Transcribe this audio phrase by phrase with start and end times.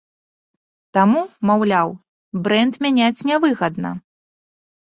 [0.97, 1.21] Таму,
[1.51, 1.93] маўляў,
[2.47, 3.93] брэнд мяняць нявыгадна.